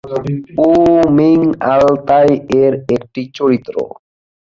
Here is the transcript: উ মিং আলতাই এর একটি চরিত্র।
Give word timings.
উ 0.61 0.69
মিং 1.17 1.39
আলতাই 1.73 2.29
এর 2.61 2.73
একটি 2.95 3.21
চরিত্র। 3.37 3.75